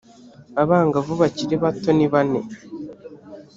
abangavu 0.61 1.13
bakiri 1.21 1.55
bato 1.63 1.89
nibane 1.97 2.39